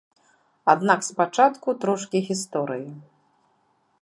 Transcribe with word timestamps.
Аднак 0.73 1.05
спачатку 1.09 1.67
трошкі 1.83 2.17
гісторыі. 2.31 2.91